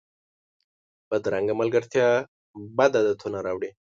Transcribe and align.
بدرنګه 1.09 1.53
ملګرتیا 1.61 2.07
بد 2.77 2.91
عادتونه 2.97 3.37
راوړي 3.45 3.69